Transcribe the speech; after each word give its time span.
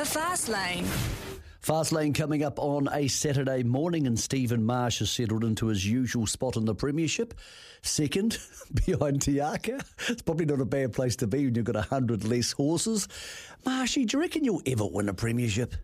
The 0.00 0.06
Fast 0.06 0.48
Lane. 0.48 0.86
Fast 1.60 1.92
lane 1.92 2.14
coming 2.14 2.42
up 2.42 2.58
on 2.58 2.88
a 2.90 3.06
Saturday 3.06 3.62
morning, 3.62 4.06
and 4.06 4.18
Stephen 4.18 4.64
Marsh 4.64 5.00
has 5.00 5.10
settled 5.10 5.44
into 5.44 5.66
his 5.66 5.86
usual 5.86 6.26
spot 6.26 6.56
in 6.56 6.64
the 6.64 6.74
Premiership, 6.74 7.34
second 7.82 8.38
behind 8.86 9.20
Te 9.20 9.34
Akau. 9.34 9.78
It's 10.08 10.22
probably 10.22 10.46
not 10.46 10.62
a 10.62 10.64
bad 10.64 10.94
place 10.94 11.16
to 11.16 11.26
be 11.26 11.44
when 11.44 11.54
you've 11.54 11.66
got 11.66 11.76
a 11.76 11.82
hundred 11.82 12.24
less 12.24 12.52
horses. 12.52 13.08
Marshy, 13.66 14.06
do 14.06 14.16
you 14.16 14.22
reckon 14.22 14.42
you'll 14.42 14.62
ever 14.64 14.86
win 14.86 15.10
a 15.10 15.12
Premiership? 15.12 15.74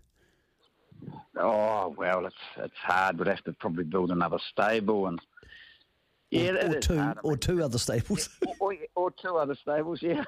Oh 1.38 1.94
well, 1.98 2.24
it's 2.24 2.36
it's 2.56 2.78
hard. 2.82 3.18
We'd 3.18 3.28
have 3.28 3.44
to 3.44 3.52
probably 3.52 3.84
build 3.84 4.10
another 4.10 4.38
stable 4.50 5.08
and 5.08 5.20
yeah, 6.30 6.50
or, 6.50 6.76
or 6.76 6.80
two, 6.80 6.98
hard. 6.98 7.18
Or 7.22 7.36
two 7.36 7.62
other 7.62 7.78
stables. 7.78 8.28
or, 8.60 8.74
or 8.94 9.10
two 9.10 9.36
other 9.36 9.54
stables. 9.54 10.02
Yeah. 10.02 10.24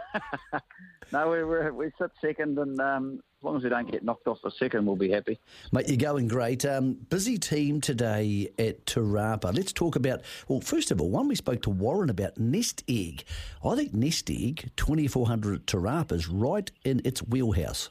no, 1.12 1.30
we 1.30 1.45
we 1.45 1.71
we 1.71 1.93
sit 1.98 2.11
second, 2.21 2.59
and 2.59 2.80
um, 2.80 3.21
as 3.39 3.45
long 3.45 3.57
as 3.57 3.62
we 3.62 3.69
don't 3.69 3.91
get 3.91 4.05
knocked 4.05 4.27
off 4.27 4.38
the 4.43 4.51
second, 4.51 4.84
we'll 4.84 4.97
be 4.97 5.11
happy. 5.11 5.38
Mate, 5.71 5.88
you're 5.88 5.97
going 5.97 6.27
great. 6.27 6.65
Um, 6.65 6.95
busy 7.09 7.38
team 7.38 7.80
today 7.80 8.48
at 8.59 8.84
Te 8.87 9.01
Rapa. 9.01 9.55
Let's 9.55 9.73
talk 9.73 9.95
about, 9.95 10.23
well, 10.48 10.61
first 10.61 10.91
of 10.91 11.01
all, 11.01 11.09
one 11.09 11.29
we 11.29 11.37
spoke 11.37 11.62
to 11.62 11.71
Warren 11.71 12.10
about 12.10 12.37
Nest 12.37 12.83
Egg. 12.88 13.23
I 13.65 13.77
think 13.77 13.95
Nest 13.95 14.29
Egg, 14.29 14.71
2400 14.77 15.55
at 15.55 15.66
Te 15.69 15.77
Rapa, 15.77 16.12
is 16.12 16.29
right 16.29 16.69
in 16.85 17.01
its 17.05 17.21
wheelhouse. 17.23 17.91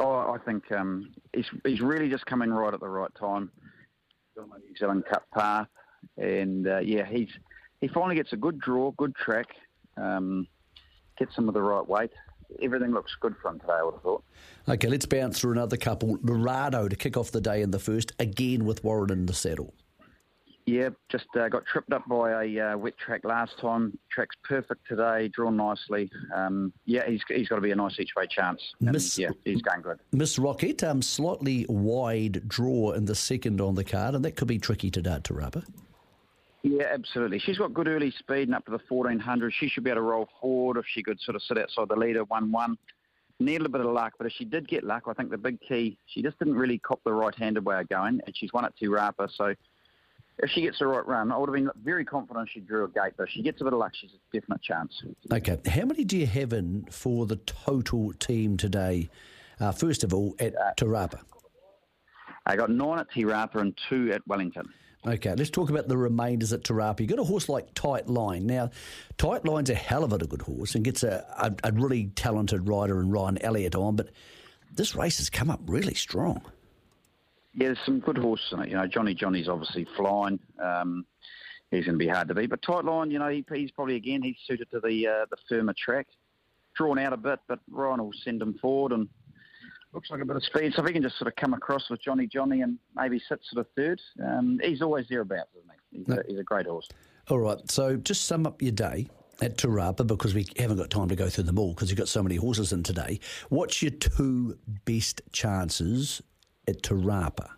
Oh, 0.00 0.34
I 0.34 0.38
think 0.44 0.72
um, 0.72 1.12
he's 1.32 1.46
he's 1.64 1.80
really 1.80 2.08
just 2.08 2.26
coming 2.26 2.50
right 2.50 2.74
at 2.74 2.80
the 2.80 2.88
right 2.88 3.14
time. 3.14 3.48
Got 4.36 4.48
my 4.48 4.56
New 4.56 4.74
Zealand 4.76 5.04
Cup 5.08 5.24
par, 5.32 5.68
and 6.16 6.66
uh, 6.66 6.78
yeah, 6.78 7.04
he's 7.06 7.28
he 7.80 7.88
finally 7.88 8.14
gets 8.14 8.32
a 8.32 8.36
good 8.36 8.60
draw, 8.60 8.92
good 8.92 9.14
track, 9.14 9.46
um, 9.96 10.46
gets 11.18 11.34
some 11.34 11.48
of 11.48 11.54
the 11.54 11.62
right 11.62 11.86
weight. 11.86 12.12
Everything 12.60 12.92
looks 12.92 13.16
good 13.20 13.34
for 13.40 13.50
him 13.50 13.60
today. 13.60 13.72
I 13.72 13.82
would 13.82 13.94
have 13.94 14.02
thought. 14.02 14.24
Okay, 14.68 14.88
let's 14.88 15.06
bounce 15.06 15.40
through 15.40 15.52
another 15.52 15.76
couple. 15.76 16.16
Dorado 16.18 16.86
to 16.86 16.96
kick 16.96 17.16
off 17.16 17.30
the 17.30 17.40
day 17.40 17.62
in 17.62 17.70
the 17.70 17.78
first, 17.78 18.12
again 18.18 18.64
with 18.64 18.84
Warren 18.84 19.10
in 19.10 19.26
the 19.26 19.32
saddle. 19.32 19.74
Yeah, 20.64 20.90
just 21.08 21.26
uh, 21.34 21.48
got 21.48 21.66
tripped 21.66 21.92
up 21.92 22.06
by 22.06 22.44
a 22.44 22.60
uh, 22.60 22.76
wet 22.76 22.96
track 22.96 23.22
last 23.24 23.58
time. 23.58 23.98
Track's 24.12 24.36
perfect 24.44 24.86
today, 24.86 25.26
drawn 25.26 25.56
nicely. 25.56 26.08
Um, 26.32 26.72
yeah, 26.84 27.04
he's 27.08 27.20
he's 27.26 27.48
got 27.48 27.56
to 27.56 27.62
be 27.62 27.72
a 27.72 27.74
nice 27.74 27.98
each 27.98 28.12
way 28.16 28.26
chance. 28.28 28.62
And, 28.80 28.92
Miss- 28.92 29.18
yeah, 29.18 29.30
he's 29.44 29.62
going 29.62 29.82
good. 29.82 29.98
Miss 30.12 30.38
Rocket, 30.38 30.84
um, 30.84 31.02
slightly 31.02 31.66
wide 31.68 32.48
draw 32.48 32.92
in 32.92 33.06
the 33.06 33.14
second 33.16 33.60
on 33.60 33.74
the 33.74 33.82
card, 33.82 34.14
and 34.14 34.24
that 34.24 34.36
could 34.36 34.46
be 34.46 34.58
tricky 34.58 34.90
to 34.92 35.02
dart 35.02 35.24
to 35.24 35.34
rubber. 35.34 35.64
Yeah, 36.72 36.86
absolutely. 36.90 37.38
She's 37.38 37.58
got 37.58 37.74
good 37.74 37.86
early 37.86 38.10
speed 38.10 38.48
and 38.48 38.54
up 38.54 38.64
to 38.64 38.70
the 38.70 38.80
1400. 38.88 39.52
She 39.52 39.68
should 39.68 39.84
be 39.84 39.90
able 39.90 39.98
to 39.98 40.02
roll 40.02 40.28
forward 40.40 40.78
if 40.78 40.86
she 40.88 41.02
could 41.02 41.20
sort 41.20 41.36
of 41.36 41.42
sit 41.42 41.58
outside 41.58 41.88
the 41.88 41.96
leader 41.96 42.24
1 42.24 42.50
1. 42.50 42.78
Need 43.40 43.56
a 43.56 43.58
little 43.58 43.72
bit 43.72 43.80
of 43.82 43.92
luck, 43.92 44.14
but 44.16 44.26
if 44.26 44.32
she 44.32 44.46
did 44.46 44.66
get 44.66 44.82
luck, 44.82 45.02
I 45.06 45.12
think 45.12 45.30
the 45.30 45.36
big 45.36 45.60
key, 45.60 45.98
she 46.06 46.22
just 46.22 46.38
didn't 46.38 46.54
really 46.54 46.78
cop 46.78 47.00
the 47.04 47.12
right 47.12 47.34
handed 47.34 47.66
way 47.66 47.78
of 47.78 47.88
going, 47.90 48.20
and 48.24 48.36
she's 48.36 48.52
won 48.54 48.64
at 48.64 48.74
Te 48.76 48.86
Rapa. 48.86 49.28
So 49.36 49.54
if 50.38 50.50
she 50.50 50.62
gets 50.62 50.78
the 50.78 50.86
right 50.86 51.06
run, 51.06 51.30
I 51.30 51.36
would 51.36 51.48
have 51.48 51.54
been 51.54 51.68
very 51.84 52.06
confident 52.06 52.48
she 52.50 52.60
drew 52.60 52.84
a 52.84 52.88
gate, 52.88 53.14
but 53.18 53.24
if 53.24 53.30
she 53.30 53.42
gets 53.42 53.60
a 53.60 53.64
bit 53.64 53.74
of 53.74 53.78
luck, 53.78 53.92
she's 53.94 54.12
a 54.12 54.38
definite 54.38 54.62
chance. 54.62 55.02
Okay, 55.30 55.58
how 55.68 55.84
many 55.84 56.04
do 56.04 56.16
you 56.16 56.26
have 56.26 56.54
in 56.54 56.86
for 56.90 57.26
the 57.26 57.36
total 57.36 58.14
team 58.14 58.56
today? 58.56 59.10
Uh, 59.60 59.72
first 59.72 60.04
of 60.04 60.14
all, 60.14 60.34
at 60.38 60.54
Te 60.78 60.86
Rapa. 60.86 61.20
I 62.46 62.56
got 62.56 62.70
nine 62.70 62.98
at 62.98 63.10
Te 63.10 63.24
Rapa 63.24 63.56
and 63.56 63.76
two 63.90 64.10
at 64.12 64.26
Wellington. 64.26 64.72
Okay, 65.04 65.34
let's 65.34 65.50
talk 65.50 65.68
about 65.68 65.88
the 65.88 65.96
remainders 65.96 66.52
at 66.52 66.62
Te 66.62 66.72
Rapa. 66.72 67.00
You've 67.00 67.08
got 67.08 67.18
a 67.18 67.24
horse 67.24 67.48
like 67.48 67.74
Tight 67.74 68.08
Line. 68.08 68.46
Now, 68.46 68.70
Tight 69.18 69.44
Line's 69.44 69.68
a 69.68 69.74
hell 69.74 70.04
of 70.04 70.12
a 70.12 70.18
good 70.18 70.42
horse 70.42 70.76
and 70.76 70.84
gets 70.84 71.02
a, 71.02 71.26
a, 71.38 71.70
a 71.70 71.72
really 71.72 72.06
talented 72.14 72.68
rider 72.68 73.00
in 73.00 73.10
Ryan 73.10 73.42
Elliott 73.42 73.74
on, 73.74 73.96
but 73.96 74.10
this 74.72 74.94
race 74.94 75.18
has 75.18 75.28
come 75.28 75.50
up 75.50 75.60
really 75.66 75.94
strong. 75.94 76.42
Yeah, 77.54 77.68
there's 77.68 77.78
some 77.84 77.98
good 77.98 78.16
horses 78.16 78.52
in 78.52 78.60
it. 78.60 78.68
You 78.68 78.76
know, 78.76 78.86
Johnny 78.86 79.12
Johnny's 79.12 79.48
obviously 79.48 79.86
flying. 79.96 80.38
Um, 80.62 81.04
he's 81.72 81.84
going 81.84 81.98
to 81.98 82.04
be 82.04 82.08
hard 82.08 82.28
to 82.28 82.34
beat. 82.34 82.50
But 82.50 82.62
tight 82.62 82.84
line, 82.84 83.10
you 83.10 83.18
know, 83.18 83.28
he, 83.28 83.44
he's 83.52 83.72
probably 83.72 83.96
again 83.96 84.22
he's 84.22 84.36
suited 84.46 84.70
to 84.70 84.78
the 84.78 85.08
uh, 85.08 85.26
the 85.30 85.36
firmer 85.48 85.74
track. 85.76 86.06
Drawn 86.74 86.98
out 86.98 87.12
a 87.12 87.18
bit, 87.18 87.40
but 87.48 87.58
Ryan 87.70 88.02
will 88.02 88.14
send 88.24 88.40
him 88.40 88.54
forward 88.54 88.92
and 88.92 89.08
looks 89.92 90.10
like 90.10 90.20
a 90.20 90.24
bit 90.24 90.36
of 90.36 90.44
speed. 90.44 90.72
So 90.74 90.82
if 90.82 90.88
he 90.88 90.94
can 90.94 91.02
just 91.02 91.18
sort 91.18 91.28
of 91.28 91.36
come 91.36 91.54
across 91.54 91.88
with 91.90 92.00
Johnny 92.02 92.26
Johnny 92.26 92.62
and 92.62 92.78
maybe 92.94 93.20
sit 93.28 93.40
sort 93.50 93.66
of 93.66 93.72
third, 93.76 94.00
um, 94.24 94.58
he's 94.62 94.82
always 94.82 95.06
thereabouts, 95.08 95.50
isn't 95.56 95.70
he? 95.90 95.98
He's, 95.98 96.08
a, 96.08 96.22
he's 96.28 96.38
a 96.38 96.44
great 96.44 96.66
horse. 96.66 96.88
All 97.28 97.38
right, 97.38 97.58
so 97.70 97.96
just 97.96 98.24
sum 98.24 98.46
up 98.46 98.62
your 98.62 98.72
day 98.72 99.08
at 99.40 99.58
Te 99.58 99.68
Rapa 99.68 100.06
because 100.06 100.34
we 100.34 100.46
haven't 100.56 100.76
got 100.76 100.90
time 100.90 101.08
to 101.08 101.16
go 101.16 101.28
through 101.28 101.44
them 101.44 101.58
all 101.58 101.74
because 101.74 101.90
you've 101.90 101.98
got 101.98 102.08
so 102.08 102.22
many 102.22 102.36
horses 102.36 102.72
in 102.72 102.82
today. 102.82 103.20
What's 103.48 103.82
your 103.82 103.90
two 103.90 104.58
best 104.84 105.20
chances 105.32 106.22
at 106.66 106.82
Te 106.82 106.94
Rapa? 106.94 107.48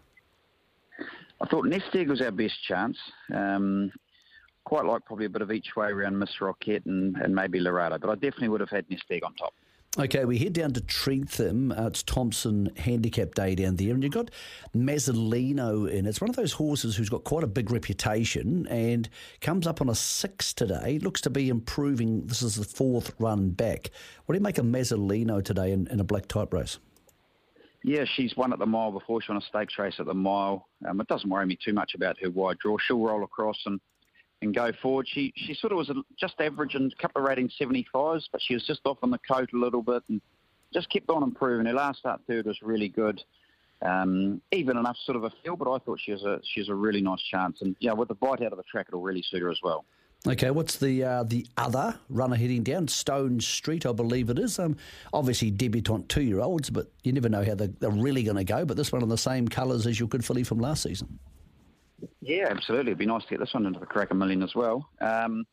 I 1.41 1.47
thought 1.47 1.67
Nest 1.67 1.95
Egg 1.95 2.09
was 2.09 2.21
our 2.21 2.31
best 2.31 2.63
chance. 2.67 2.97
Um, 3.33 3.91
quite 4.65 4.85
like 4.85 5.05
probably 5.05 5.27
a 5.27 5.31
bit 5.31 5.43
of 5.43 5.53
each 5.53 5.77
way 5.77 5.89
around 5.89 6.19
Miss 6.19 6.41
Rocket 6.41 6.85
and, 6.87 7.17
and 7.17 7.35
maybe 7.35 7.61
Lorado, 7.61 7.99
but 7.99 8.11
I 8.11 8.15
definitely 8.15 8.49
would 8.49 8.61
have 8.61 8.71
had 8.71 8.89
Nest 8.91 9.05
Egg 9.11 9.23
on 9.25 9.35
top. 9.35 9.55
Okay, 9.97 10.25
we 10.25 10.39
head 10.39 10.55
down 10.55 10.73
to 10.73 10.81
Trentham. 10.81 11.71
Uh, 11.71 11.87
it's 11.87 12.03
Thompson 12.03 12.69
Handicap 12.77 13.37
Day 13.37 13.55
down 13.55 13.77
there, 13.77 13.95
and 13.95 14.03
you've 14.03 14.13
got 14.13 14.29
Mazzolino 14.75 15.89
in. 15.89 16.07
It's 16.07 16.21
one 16.21 16.29
of 16.29 16.35
those 16.35 16.51
horses 16.51 16.97
who's 16.97 17.09
got 17.09 17.23
quite 17.23 17.45
a 17.45 17.47
big 17.47 17.71
reputation 17.71 18.67
and 18.67 19.09
comes 19.41 19.69
up 19.69 19.81
on 19.81 19.89
a 19.89 19.95
six 19.95 20.53
today. 20.53 20.99
Looks 21.01 21.21
to 21.21 21.31
be 21.31 21.49
improving. 21.49 22.27
This 22.27 22.43
is 22.43 22.57
the 22.57 22.65
fourth 22.65 23.13
run 23.21 23.51
back. 23.51 23.91
What 24.27 24.33
do 24.33 24.39
you 24.39 24.43
make 24.43 24.59
of 24.59 24.67
Mazzolino 24.67 25.45
today 25.45 25.71
in, 25.71 25.87
in 25.87 26.01
a 26.01 26.05
black 26.05 26.27
type 26.27 26.53
race? 26.53 26.79
Yeah, 27.85 28.05
she's 28.05 28.37
won 28.37 28.53
at 28.53 28.59
the 28.59 28.67
mile 28.67 28.91
before. 28.91 29.23
She 29.23 29.31
won 29.31 29.41
a 29.41 29.47
stakes 29.47 29.79
race 29.79 30.01
at 30.01 30.07
the 30.07 30.15
mile. 30.15 30.67
Um, 30.89 31.01
it 31.01 31.07
doesn't 31.07 31.31
worry 31.31 31.47
me 31.47 31.57
too 31.65 31.73
much 31.73 31.95
about 31.95 32.17
her 32.21 32.31
wide 32.31 32.59
draw. 32.59 32.79
She'll 32.79 32.99
roll 32.99 33.23
across 33.23 33.61
and, 33.67 33.79
and 34.45 34.55
go 34.55 34.73
forward. 34.83 35.07
She 35.09 35.33
she 35.37 35.55
sort 35.55 35.73
of 35.73 35.79
was 35.79 35.91
just 36.19 36.35
average 36.41 36.75
in 36.75 36.91
a 36.97 37.03
couple 37.03 37.23
of 37.23 37.29
rating 37.29 37.51
75s, 37.61 38.25
but 38.31 38.41
she 38.43 38.55
was 38.55 38.65
just 38.67 38.81
off 38.85 38.99
on 39.03 39.11
the 39.11 39.19
coat 39.19 39.51
a 39.53 39.57
little 39.57 39.83
bit 39.83 40.03
and 40.09 40.21
just 40.73 40.91
kept 40.91 41.11
on 41.11 41.23
improving. 41.23 41.67
Her 41.67 41.73
last 41.73 42.01
start 42.01 42.21
third 42.27 42.47
was 42.47 42.61
really 42.63 42.89
good. 42.89 43.23
Um, 43.83 44.41
even 44.53 44.77
enough 44.77 44.97
sort 45.05 45.17
of 45.17 45.25
a 45.25 45.33
feel, 45.43 45.57
but 45.57 45.71
I 45.71 45.79
thought 45.79 46.01
she 46.01 46.13
was 46.13 46.23
a 46.23 46.41
she 46.45 46.61
was 46.61 46.69
a 46.69 46.75
really 46.75 47.03
nice 47.03 47.23
chance. 47.23 47.61
And 47.63 47.77
yeah, 47.81 47.93
with 47.93 48.09
the 48.09 48.15
bite 48.15 48.43
out 48.43 48.53
of 48.53 48.57
the 48.57 48.65
track, 48.65 48.87
it'll 48.89 49.03
really 49.03 49.23
suit 49.23 49.43
her 49.43 49.51
as 49.51 49.59
well. 49.63 49.85
Okay, 50.27 50.51
what's 50.51 50.79
the 50.79 51.05
uh, 51.05 51.23
the 51.25 51.47
other 51.59 51.99
runner 52.09 52.37
heading 52.37 52.63
down 52.63 52.89
Stone 52.89 53.41
Street? 53.41 53.85
I 53.85 53.93
believe 53.93 54.31
it 54.31 54.39
is. 54.39 54.59
Um, 54.59 54.77
obviously 55.13 55.51
debutante 55.51 56.09
two 56.09 56.23
year 56.23 56.41
olds, 56.41 56.71
but 56.71 56.91
you 57.03 57.13
never 57.13 57.29
know 57.29 57.45
how 57.45 57.55
they're, 57.55 57.69
they're 57.79 57.91
really 57.91 58.23
going 58.23 58.39
to 58.39 58.45
go. 58.45 58.65
But 58.65 58.79
this 58.79 58.91
one 58.91 59.03
in 59.03 59.11
the 59.11 59.19
same 59.19 59.49
colours 59.49 59.87
as 59.87 60.01
your 60.01 60.09
good 60.09 60.25
filly 60.25 60.43
from 60.43 60.61
last 60.61 60.83
season. 60.85 61.19
Yeah, 62.21 62.49
absolutely. 62.51 62.93
It'd 62.93 62.99
be 62.99 63.07
nice 63.07 63.23
to 63.23 63.29
get 63.29 63.41
this 63.41 63.55
one 63.55 63.67
into 63.67 63.81
the 63.81 63.87
Karaka 63.87 64.17
Million 64.17 64.43
as 64.43 64.55
well. 64.55 64.89
Um, 65.01 65.45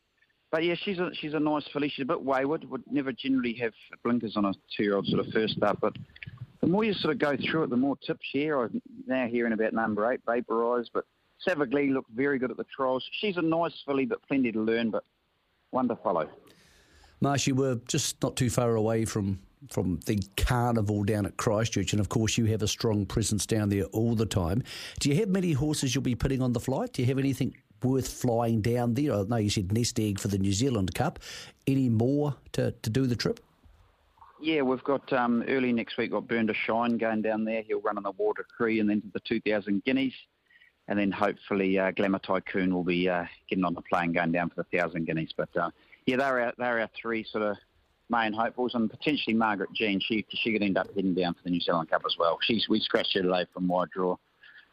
but 0.50 0.64
yeah, 0.64 0.74
she's 0.74 0.98
a 0.98 1.10
she's 1.14 1.34
a 1.34 1.40
nice 1.40 1.64
filly. 1.72 1.88
She's 1.88 2.02
a 2.02 2.06
bit 2.06 2.22
wayward. 2.22 2.68
Would 2.68 2.82
never 2.90 3.12
generally 3.12 3.54
have 3.54 3.72
blinkers 4.04 4.36
on 4.36 4.44
a 4.44 4.52
two 4.76 4.82
year 4.82 4.96
old 4.96 5.06
sort 5.06 5.26
of 5.26 5.32
first 5.32 5.62
up, 5.62 5.78
but 5.80 5.96
the 6.60 6.66
more 6.66 6.84
you 6.84 6.92
sort 6.94 7.12
of 7.12 7.18
go 7.18 7.36
through 7.36 7.64
it, 7.64 7.70
the 7.70 7.76
more 7.76 7.96
tips 7.96 8.26
here. 8.32 8.62
I'm 8.62 8.80
now 9.06 9.26
hearing 9.26 9.52
about 9.52 9.72
number 9.72 10.10
eight, 10.12 10.24
Vaporise, 10.26 10.86
but 10.92 11.04
Savaglee 11.46 11.92
looked 11.92 12.10
very 12.12 12.38
good 12.38 12.50
at 12.50 12.56
the 12.56 12.66
trials. 12.74 13.04
She's 13.20 13.36
a 13.36 13.42
nice 13.42 13.72
filly, 13.84 14.04
but 14.04 14.22
plenty 14.28 14.52
to 14.52 14.60
learn, 14.60 14.90
but 14.90 15.04
one 15.70 15.88
to 15.88 15.96
follow. 15.96 16.28
Marshy, 17.20 17.52
we're 17.52 17.80
just 17.88 18.22
not 18.22 18.36
too 18.36 18.50
far 18.50 18.74
away 18.74 19.04
from 19.04 19.40
from 19.70 20.00
the 20.06 20.18
carnival 20.36 21.04
down 21.04 21.26
at 21.26 21.36
Christchurch, 21.36 21.92
and 21.92 22.00
of 22.00 22.08
course 22.08 22.36
you 22.36 22.46
have 22.46 22.62
a 22.62 22.68
strong 22.68 23.06
presence 23.06 23.46
down 23.46 23.68
there 23.68 23.84
all 23.86 24.14
the 24.14 24.26
time. 24.26 24.62
Do 25.00 25.08
you 25.08 25.16
have 25.16 25.28
many 25.28 25.52
horses 25.52 25.94
you'll 25.94 26.02
be 26.02 26.14
putting 26.14 26.42
on 26.42 26.52
the 26.52 26.60
flight? 26.60 26.92
Do 26.92 27.02
you 27.02 27.08
have 27.08 27.18
anything 27.18 27.56
worth 27.82 28.08
flying 28.08 28.60
down 28.60 28.94
there? 28.94 29.14
I 29.14 29.22
know 29.22 29.36
you 29.36 29.50
said 29.50 29.72
Nest 29.72 29.98
Egg 29.98 30.18
for 30.18 30.28
the 30.28 30.38
New 30.38 30.52
Zealand 30.52 30.94
Cup. 30.94 31.18
Any 31.66 31.88
more 31.88 32.36
to, 32.52 32.72
to 32.72 32.90
do 32.90 33.06
the 33.06 33.16
trip? 33.16 33.40
Yeah, 34.40 34.62
we've 34.62 34.82
got 34.82 35.12
um, 35.12 35.44
early 35.46 35.72
next 35.72 35.96
week. 35.96 36.10
Got 36.10 36.26
Burn 36.26 36.48
to 36.48 36.54
Shine 36.54 36.98
going 36.98 37.22
down 37.22 37.44
there. 37.44 37.62
He'll 37.62 37.80
run 37.80 37.96
on 37.96 38.02
the 38.02 38.10
Water 38.10 38.44
Cree 38.56 38.80
and 38.80 38.90
then 38.90 39.00
to 39.02 39.08
the 39.12 39.20
2,000 39.20 39.84
guineas, 39.84 40.14
and 40.88 40.98
then 40.98 41.12
hopefully 41.12 41.78
uh, 41.78 41.92
Glamour 41.92 42.18
Tycoon 42.18 42.74
will 42.74 42.82
be 42.82 43.08
uh, 43.08 43.24
getting 43.48 43.64
on 43.64 43.74
the 43.74 43.82
plane 43.82 44.12
going 44.12 44.32
down 44.32 44.48
for 44.48 44.56
the 44.56 44.76
1,000 44.76 45.06
guineas. 45.06 45.32
But 45.36 45.56
uh, 45.56 45.70
yeah, 46.06 46.16
they're 46.16 46.40
our, 46.40 46.52
they're 46.58 46.80
our 46.80 46.90
three 47.00 47.22
sort 47.22 47.44
of 47.44 47.56
main 48.12 48.32
hopefuls, 48.32 48.74
and 48.74 48.88
potentially 48.88 49.34
Margaret 49.34 49.70
Jean. 49.74 49.98
She 49.98 50.24
she 50.28 50.52
could 50.52 50.62
end 50.62 50.78
up 50.78 50.88
heading 50.94 51.14
down 51.14 51.34
for 51.34 51.40
the 51.42 51.50
New 51.50 51.60
Zealand 51.60 51.90
Cup 51.90 52.02
as 52.06 52.16
well. 52.18 52.38
She's 52.42 52.68
we 52.68 52.78
scratched 52.78 53.14
her 53.14 53.22
today 53.22 53.46
from 53.52 53.66
wide 53.66 53.90
draw. 53.90 54.16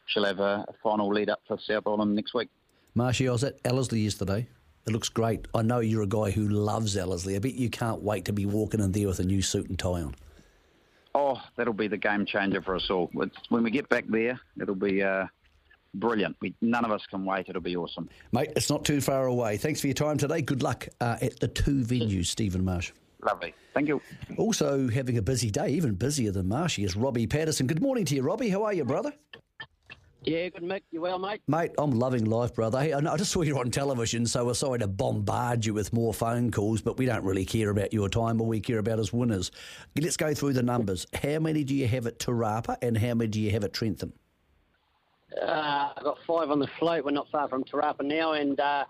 She'll 0.06 0.24
have 0.24 0.38
a, 0.40 0.64
a 0.68 0.74
final 0.82 1.08
lead 1.08 1.30
up 1.30 1.40
for 1.48 1.58
South 1.58 1.84
Island 1.86 2.14
next 2.14 2.34
week. 2.34 2.48
Marshy, 2.94 3.28
I 3.28 3.32
was 3.32 3.44
at 3.44 3.58
Ellerslie 3.64 4.00
yesterday. 4.00 4.48
It 4.86 4.92
looks 4.92 5.08
great. 5.08 5.46
I 5.54 5.62
know 5.62 5.80
you're 5.80 6.02
a 6.02 6.06
guy 6.06 6.30
who 6.30 6.48
loves 6.48 6.96
Ellerslie. 6.96 7.36
I 7.36 7.38
bet 7.38 7.54
you 7.54 7.70
can't 7.70 8.02
wait 8.02 8.24
to 8.26 8.32
be 8.32 8.46
walking 8.46 8.80
in 8.80 8.92
there 8.92 9.06
with 9.08 9.20
a 9.20 9.24
new 9.24 9.42
suit 9.42 9.68
and 9.68 9.78
tie 9.78 10.02
on. 10.02 10.14
Oh, 11.14 11.40
that'll 11.56 11.74
be 11.74 11.88
the 11.88 11.96
game 11.96 12.24
changer 12.24 12.62
for 12.62 12.76
us 12.76 12.88
all. 12.90 13.10
It's, 13.14 13.36
when 13.48 13.62
we 13.62 13.70
get 13.70 13.88
back 13.88 14.04
there, 14.08 14.40
it'll 14.60 14.74
be 14.74 15.02
uh, 15.02 15.26
brilliant. 15.94 16.36
We, 16.40 16.54
none 16.60 16.84
of 16.84 16.92
us 16.92 17.02
can 17.10 17.24
wait. 17.24 17.48
It'll 17.48 17.60
be 17.60 17.76
awesome. 17.76 18.08
Mate, 18.32 18.52
it's 18.56 18.70
not 18.70 18.84
too 18.84 19.00
far 19.00 19.26
away. 19.26 19.56
Thanks 19.56 19.80
for 19.80 19.86
your 19.86 19.94
time 19.94 20.18
today. 20.18 20.40
Good 20.40 20.62
luck 20.62 20.88
uh, 21.00 21.18
at 21.20 21.38
the 21.40 21.48
two 21.48 21.82
venues, 21.84 22.26
Stephen 22.26 22.64
Marsh. 22.64 22.92
Lovely. 23.22 23.54
Thank 23.74 23.88
you. 23.88 24.00
Also 24.36 24.88
having 24.88 25.18
a 25.18 25.22
busy 25.22 25.50
day, 25.50 25.68
even 25.68 25.94
busier 25.94 26.32
than 26.32 26.48
Marshy, 26.48 26.84
is 26.84 26.96
Robbie 26.96 27.26
Patterson. 27.26 27.66
Good 27.66 27.82
morning 27.82 28.04
to 28.06 28.14
you, 28.14 28.22
Robbie. 28.22 28.48
How 28.48 28.64
are 28.64 28.72
you, 28.72 28.84
brother? 28.84 29.12
Yeah, 30.22 30.50
good, 30.50 30.62
Mick. 30.62 30.82
You 30.90 31.00
well, 31.00 31.18
mate? 31.18 31.40
Mate, 31.48 31.70
I'm 31.78 31.92
loving 31.92 32.26
life, 32.26 32.54
brother. 32.54 32.78
Hey, 32.80 32.92
I 32.92 33.16
just 33.16 33.32
saw 33.32 33.40
you 33.40 33.58
on 33.58 33.70
television, 33.70 34.26
so 34.26 34.44
we're 34.44 34.54
sorry 34.54 34.78
to 34.80 34.86
bombard 34.86 35.64
you 35.64 35.72
with 35.72 35.94
more 35.94 36.12
phone 36.12 36.50
calls, 36.50 36.82
but 36.82 36.98
we 36.98 37.06
don't 37.06 37.24
really 37.24 37.46
care 37.46 37.70
about 37.70 37.94
your 37.94 38.08
time. 38.10 38.38
All 38.40 38.46
we 38.46 38.60
care 38.60 38.78
about 38.78 38.98
is 38.98 39.14
winners. 39.14 39.50
Let's 39.98 40.18
go 40.18 40.34
through 40.34 40.52
the 40.52 40.62
numbers. 40.62 41.06
How 41.14 41.38
many 41.38 41.64
do 41.64 41.74
you 41.74 41.86
have 41.88 42.06
at 42.06 42.18
Te 42.18 42.32
Rapa 42.32 42.76
and 42.82 42.98
how 42.98 43.14
many 43.14 43.28
do 43.28 43.40
you 43.40 43.50
have 43.52 43.64
at 43.64 43.72
Trentham? 43.72 44.12
Uh, 45.40 45.92
I've 45.96 46.04
got 46.04 46.18
five 46.26 46.50
on 46.50 46.58
the 46.58 46.68
float. 46.78 47.04
We're 47.04 47.12
not 47.12 47.30
far 47.30 47.48
from 47.48 47.64
Te 47.64 47.72
Rapa 47.72 48.02
now, 48.02 48.32
and 48.32 48.60
uh, 48.60 48.84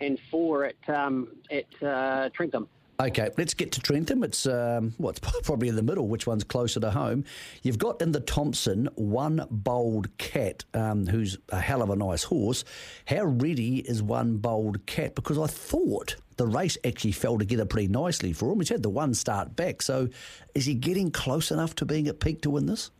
and 0.00 0.18
four 0.30 0.64
at 0.64 0.88
um, 0.88 1.28
at 1.50 1.82
uh, 1.86 2.30
Trentham. 2.30 2.68
Okay, 3.00 3.30
let's 3.38 3.54
get 3.54 3.72
to 3.72 3.80
Trentham. 3.80 4.22
It's 4.22 4.46
um, 4.46 4.92
well, 4.98 5.14
probably 5.42 5.68
in 5.68 5.76
the 5.76 5.82
middle. 5.82 6.06
Which 6.06 6.26
one's 6.26 6.44
closer 6.44 6.80
to 6.80 6.90
home? 6.90 7.24
You've 7.62 7.78
got 7.78 8.02
in 8.02 8.12
the 8.12 8.20
Thompson 8.20 8.90
one 8.94 9.46
bold 9.50 10.16
cat, 10.18 10.66
um, 10.74 11.06
who's 11.06 11.38
a 11.48 11.58
hell 11.58 11.80
of 11.80 11.88
a 11.88 11.96
nice 11.96 12.24
horse. 12.24 12.62
How 13.06 13.24
ready 13.24 13.78
is 13.78 14.02
one 14.02 14.36
bold 14.36 14.84
cat? 14.84 15.14
Because 15.14 15.38
I 15.38 15.46
thought 15.46 16.16
the 16.36 16.46
race 16.46 16.76
actually 16.84 17.12
fell 17.12 17.38
together 17.38 17.64
pretty 17.64 17.88
nicely 17.88 18.34
for 18.34 18.52
him. 18.52 18.60
He's 18.60 18.68
had 18.68 18.82
the 18.82 18.90
one 18.90 19.14
start 19.14 19.56
back, 19.56 19.80
so 19.80 20.10
is 20.54 20.66
he 20.66 20.74
getting 20.74 21.10
close 21.10 21.50
enough 21.50 21.74
to 21.76 21.86
being 21.86 22.06
at 22.06 22.20
peak 22.20 22.42
to 22.42 22.50
win 22.50 22.66
this? 22.66 22.90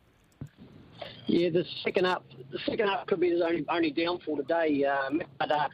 Yeah, 1.26 1.50
the 1.50 1.66
second 1.84 2.06
up, 2.06 2.24
the 2.50 2.58
second 2.64 2.88
up 2.88 3.06
could 3.06 3.20
be 3.20 3.32
his 3.32 3.42
only 3.42 3.66
only 3.68 3.90
downfall 3.90 4.38
today. 4.38 4.82
Um, 4.84 5.22
but 5.38 5.52
uh, 5.52 5.68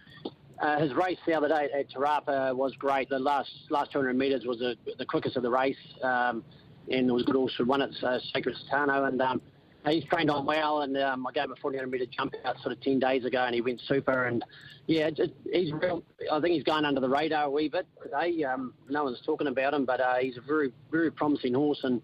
uh, 0.60 0.78
his 0.80 0.94
race 0.94 1.18
the 1.26 1.34
other 1.34 1.48
day 1.48 1.68
at 1.76 1.88
Te 1.88 1.96
Rapa 1.96 2.54
was 2.54 2.74
great. 2.76 3.08
The 3.08 3.18
last 3.18 3.50
last 3.70 3.92
200 3.92 4.16
metres 4.16 4.44
was 4.46 4.60
a, 4.62 4.74
the 4.98 5.04
quickest 5.04 5.36
of 5.36 5.42
the 5.42 5.50
race, 5.50 5.76
um, 6.02 6.44
and 6.90 7.08
it 7.08 7.12
was 7.12 7.24
good 7.24 7.36
also 7.36 7.64
won 7.64 7.82
at 7.82 7.90
uh, 8.02 8.18
Sacred 8.32 8.56
Satono. 8.56 9.08
And 9.08 9.20
um, 9.20 9.42
he's 9.86 10.04
trained 10.04 10.30
on 10.30 10.46
well. 10.46 10.82
And 10.82 10.96
um, 10.96 11.26
I 11.26 11.32
gave 11.32 11.44
him 11.44 11.52
a 11.52 11.56
400 11.56 11.90
metre 11.90 12.06
jump 12.06 12.34
out 12.44 12.56
sort 12.60 12.72
of 12.72 12.80
10 12.80 12.98
days 12.98 13.24
ago, 13.24 13.44
and 13.44 13.54
he 13.54 13.60
went 13.60 13.80
super. 13.86 14.24
And 14.24 14.44
yeah, 14.86 15.10
just, 15.10 15.32
he's 15.52 15.72
real. 15.72 16.02
I 16.30 16.40
think 16.40 16.54
he's 16.54 16.64
going 16.64 16.84
under 16.84 17.00
the 17.00 17.08
radar 17.08 17.44
a 17.44 17.50
wee 17.50 17.68
bit 17.68 17.86
today. 18.02 18.44
Um, 18.44 18.74
no 18.88 19.04
one's 19.04 19.20
talking 19.24 19.48
about 19.48 19.74
him, 19.74 19.84
but 19.84 20.00
uh, 20.00 20.16
he's 20.16 20.36
a 20.36 20.42
very 20.42 20.72
very 20.90 21.10
promising 21.10 21.54
horse 21.54 21.80
and 21.82 22.00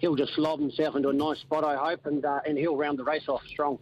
he'll 0.00 0.16
just 0.16 0.36
lob 0.38 0.58
himself 0.58 0.96
into 0.96 1.08
a 1.08 1.12
nice 1.12 1.38
spot, 1.38 1.62
I 1.64 1.76
hope, 1.76 2.06
and 2.06 2.24
uh, 2.24 2.40
and 2.46 2.58
he'll 2.58 2.76
round 2.76 2.98
the 2.98 3.04
race 3.04 3.28
off 3.28 3.42
strong. 3.46 3.78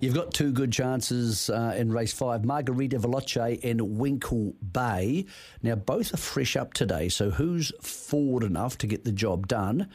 You've 0.00 0.14
got 0.14 0.32
two 0.32 0.52
good 0.52 0.72
chances 0.72 1.50
uh, 1.50 1.74
in 1.76 1.92
race 1.92 2.12
five 2.12 2.44
Margarita 2.44 2.98
Veloce 2.98 3.60
and 3.64 3.98
Winkle 3.98 4.54
Bay. 4.72 5.26
Now, 5.62 5.74
both 5.74 6.12
are 6.14 6.18
fresh 6.18 6.56
up 6.56 6.74
today, 6.74 7.08
so 7.08 7.30
who's 7.30 7.72
forward 7.80 8.42
enough 8.42 8.78
to 8.78 8.86
get 8.86 9.04
the 9.04 9.12
job 9.12 9.48
done 9.48 9.88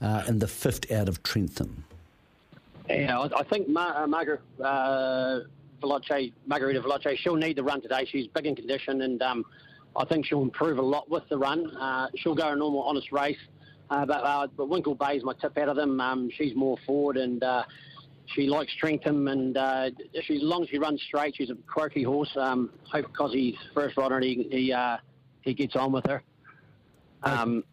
uh, 0.00 0.24
in 0.28 0.38
the 0.38 0.48
fifth 0.48 0.90
out 0.92 1.08
of 1.08 1.22
Trentham? 1.22 1.84
Yeah, 2.88 3.18
I, 3.18 3.40
I 3.40 3.42
think 3.44 3.68
Mar- 3.68 4.02
uh, 4.02 4.06
Margaret. 4.06 4.40
Uh, 4.62 5.40
Veloce, 5.82 6.32
Margarita 6.46 6.80
Veloce, 6.80 7.16
she'll 7.18 7.34
need 7.34 7.56
the 7.56 7.62
run 7.64 7.82
today. 7.82 8.06
She's 8.08 8.28
big 8.28 8.46
in 8.46 8.54
condition, 8.54 9.02
and 9.02 9.20
um, 9.20 9.44
I 9.96 10.04
think 10.04 10.24
she'll 10.26 10.42
improve 10.42 10.78
a 10.78 10.82
lot 10.82 11.10
with 11.10 11.28
the 11.28 11.36
run. 11.36 11.76
Uh, 11.76 12.06
she'll 12.14 12.36
go 12.36 12.52
a 12.52 12.54
normal, 12.56 12.82
honest 12.84 13.10
race. 13.10 13.38
Uh, 13.92 14.06
but, 14.06 14.24
uh, 14.24 14.46
but 14.56 14.70
Winkle 14.70 14.94
Bay 14.94 15.16
is 15.16 15.22
my 15.22 15.34
tip 15.34 15.58
out 15.58 15.68
of 15.68 15.76
them. 15.76 16.00
Um, 16.00 16.30
she's 16.30 16.56
more 16.56 16.78
forward 16.86 17.18
and 17.18 17.44
uh, 17.44 17.64
she 18.34 18.46
likes 18.46 18.74
Trentham, 18.76 19.28
and 19.28 19.54
uh, 19.56 19.90
she, 20.22 20.36
as 20.36 20.42
long 20.42 20.62
as 20.62 20.70
she 20.70 20.78
runs 20.78 21.02
straight, 21.02 21.36
she's 21.36 21.50
a 21.50 21.56
quirky 21.70 22.02
horse. 22.02 22.34
Um, 22.36 22.70
hope 22.90 23.08
because 23.08 23.36
first 23.74 23.98
rider, 23.98 24.18
he 24.20 24.48
he, 24.50 24.72
uh, 24.72 24.96
he 25.42 25.52
gets 25.52 25.76
on 25.76 25.92
with 25.92 26.06
her. 26.06 26.22
Um, 27.22 27.64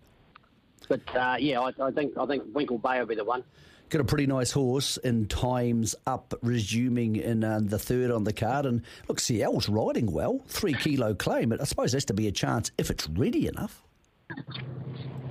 but 0.90 1.16
uh, 1.16 1.38
yeah, 1.40 1.62
I, 1.62 1.72
I, 1.82 1.92
think 1.92 2.18
I 2.18 2.26
think 2.26 2.44
Winkle 2.54 2.80
Bay 2.80 3.00
will 3.00 3.06
be 3.06 3.16
the 3.16 3.24
one. 3.24 3.44
Got 3.88 4.02
a 4.02 4.04
pretty 4.04 4.28
nice 4.28 4.52
horse 4.52 4.98
in 4.98 5.28
times 5.28 5.96
up, 6.06 6.34
resuming 6.42 7.16
in 7.16 7.46
uh, 7.46 7.62
the 7.64 7.80
third 7.80 8.12
on 8.12 8.26
the 8.26 8.34
card. 8.34 8.66
And 8.66 8.82
look, 9.08 9.20
Ciel's 9.20 9.70
riding 9.70 10.12
well, 10.12 10.44
three 10.48 10.74
kilo 10.74 11.14
claim. 11.14 11.50
but 11.50 11.62
I 11.62 11.64
suppose 11.64 11.92
there's 11.92 12.06
to 12.06 12.14
be 12.14 12.28
a 12.28 12.32
chance 12.32 12.72
if 12.78 12.90
it's 12.90 13.08
ready 13.08 13.48
enough. 13.48 13.82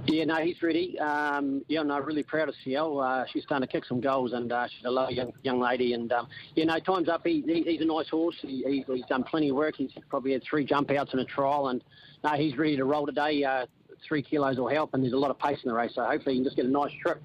Yeah, 0.08 0.24
no, 0.24 0.36
he's 0.36 0.62
ready. 0.62 0.98
Um, 0.98 1.62
yeah, 1.68 1.82
no, 1.82 1.98
really 2.00 2.22
proud 2.22 2.48
of 2.48 2.54
Ciel. 2.64 2.98
Uh, 2.98 3.24
she's 3.30 3.42
starting 3.42 3.68
to 3.68 3.70
kick 3.70 3.84
some 3.84 4.00
goals, 4.00 4.32
and 4.32 4.50
uh, 4.50 4.66
she's 4.66 4.86
a 4.86 4.90
lovely 4.90 5.16
young, 5.16 5.32
young 5.42 5.60
lady. 5.60 5.92
And 5.92 6.10
um, 6.12 6.28
yeah, 6.54 6.64
no, 6.64 6.78
time's 6.78 7.10
up. 7.10 7.26
He, 7.26 7.42
he, 7.46 7.62
he's 7.62 7.82
a 7.82 7.84
nice 7.84 8.08
horse. 8.08 8.36
He, 8.40 8.82
he's 8.86 9.04
done 9.04 9.22
plenty 9.22 9.50
of 9.50 9.56
work. 9.56 9.76
He's 9.76 9.90
probably 10.08 10.32
had 10.32 10.42
three 10.48 10.64
jump 10.64 10.90
outs 10.92 11.12
in 11.12 11.18
a 11.18 11.26
trial, 11.26 11.68
and 11.68 11.84
no, 12.24 12.30
he's 12.30 12.56
ready 12.56 12.76
to 12.76 12.86
roll 12.86 13.04
today. 13.04 13.44
Uh, 13.44 13.66
three 14.06 14.22
kilos 14.22 14.56
will 14.56 14.68
help, 14.68 14.94
and 14.94 15.02
there's 15.02 15.12
a 15.12 15.18
lot 15.18 15.30
of 15.30 15.38
pace 15.38 15.58
in 15.62 15.68
the 15.68 15.74
race. 15.74 15.92
So 15.94 16.02
hopefully, 16.02 16.36
he 16.36 16.40
can 16.40 16.44
just 16.44 16.56
get 16.56 16.64
a 16.64 16.70
nice 16.70 16.92
trip, 17.02 17.20